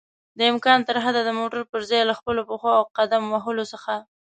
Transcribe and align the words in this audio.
دامکان 0.39 0.79
ترحده 0.89 1.21
د 1.25 1.29
موټر 1.39 1.61
پر 1.71 1.81
ځای 1.89 2.01
له 2.09 2.13
خپلو 2.19 2.41
پښو 2.49 2.69
او 2.79 2.83
قدم 2.97 3.23
وهلو 3.29 3.63
څخه 3.73 3.93